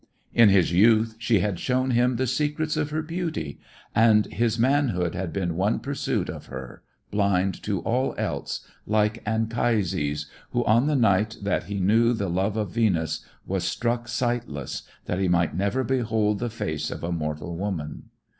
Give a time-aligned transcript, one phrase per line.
[0.33, 3.59] In his youth she had shown him the secrets of her beauty
[3.93, 6.81] and his manhood had been one pursuit of her,
[7.11, 12.57] blind to all else, like Anchises, who on the night that he knew the love
[12.57, 17.55] of Venus, was struck sightless, that he might never behold the face of a mortal
[17.55, 18.05] woman.